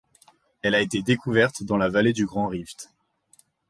Elle 0.63 0.73
a 0.73 0.81
été 0.81 1.03
découverte 1.03 1.61
dans 1.61 1.77
la 1.77 1.87
vallée 1.87 2.11
du 2.11 2.25
grand 2.25 2.47
rift. 2.47 2.89